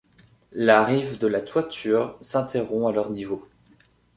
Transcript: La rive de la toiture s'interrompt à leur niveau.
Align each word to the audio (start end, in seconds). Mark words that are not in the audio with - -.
La 0.51 0.83
rive 0.83 1.19
de 1.19 1.27
la 1.27 1.41
toiture 1.41 2.17
s'interrompt 2.21 2.89
à 2.89 2.91
leur 2.91 3.11
niveau. 3.11 3.47